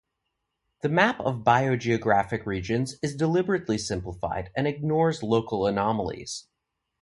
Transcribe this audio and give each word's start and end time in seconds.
The 0.81 0.89
map 0.89 1.19
of 1.19 1.43
biogeographic 1.43 2.47
regions 2.47 2.95
is 3.03 3.15
deliberately 3.15 3.77
simplified 3.77 4.49
and 4.57 4.65
ignores 4.67 5.21
local 5.21 5.67
anomalies. 5.67 6.47